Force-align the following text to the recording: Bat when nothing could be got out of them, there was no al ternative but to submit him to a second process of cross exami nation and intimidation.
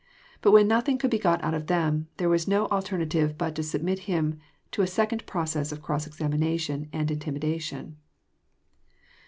Bat 0.41 0.51
when 0.53 0.67
nothing 0.67 0.97
could 0.97 1.11
be 1.11 1.19
got 1.19 1.43
out 1.43 1.53
of 1.53 1.67
them, 1.67 2.07
there 2.17 2.27
was 2.27 2.47
no 2.47 2.67
al 2.71 2.81
ternative 2.81 3.37
but 3.37 3.53
to 3.53 3.61
submit 3.61 3.99
him 4.09 4.39
to 4.71 4.81
a 4.81 4.87
second 4.87 5.23
process 5.27 5.71
of 5.71 5.83
cross 5.83 6.07
exami 6.07 6.39
nation 6.39 6.89
and 6.91 7.11
intimidation. 7.11 7.97